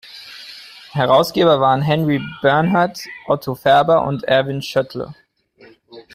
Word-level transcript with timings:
Herausgeber 0.93 1.59
waren 1.61 1.83
Henry 1.83 2.19
Bernhard, 2.41 3.01
Otto 3.27 3.53
Färber 3.53 4.01
und 4.07 4.23
Erwin 4.23 4.63
Schoettle. 4.63 5.13